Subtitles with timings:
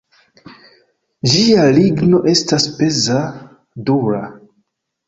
[1.33, 3.23] Ĝia ligno estas peza,
[3.93, 4.29] dura.